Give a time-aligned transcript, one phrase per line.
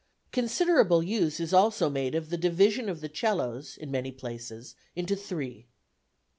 [0.31, 5.15] Considerable use is also made of the division of the 'cellos, in many places, into
[5.15, 5.67] three.